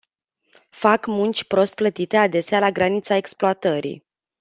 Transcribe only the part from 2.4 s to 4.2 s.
la granița exploatării.